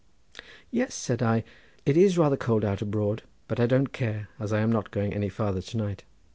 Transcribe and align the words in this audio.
"Yes," 0.71 0.95
said 0.95 1.21
I; 1.21 1.43
"it 1.85 1.95
is 1.95 2.17
rather 2.17 2.35
cold 2.35 2.65
out 2.65 2.81
abroad, 2.81 3.21
but 3.47 3.59
I 3.59 3.67
don't 3.67 3.93
care, 3.93 4.29
as 4.39 4.51
I 4.51 4.61
am 4.61 4.71
not 4.71 4.89
going 4.89 5.13
any 5.13 5.29
farther 5.29 5.61
to 5.61 5.77
night." 5.77 6.05